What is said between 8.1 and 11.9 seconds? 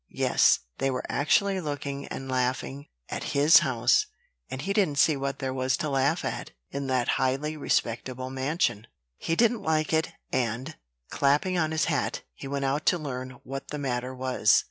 mansion. He didn't like it; and, clapping on his